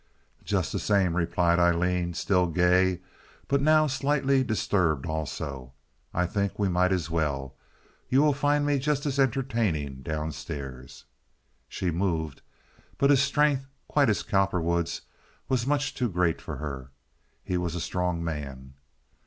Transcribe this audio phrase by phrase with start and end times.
[0.43, 3.01] "Just the same," replied Aileen, still gay,
[3.47, 5.73] but now slightly disturbed also,
[6.11, 7.53] "I think we might as well.
[8.09, 11.05] You will find me just as entertaining downstairs."
[11.69, 12.41] She moved,
[12.97, 15.01] but his strength, quite as Cowperwood's,
[15.47, 16.89] was much too great for her.
[17.43, 18.73] He was a strong man.